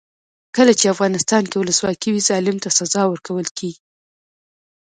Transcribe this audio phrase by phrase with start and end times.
[0.55, 3.81] کله چې افغانستان کې ولسواکي وي ظالم ته سزا ورکول کیږي.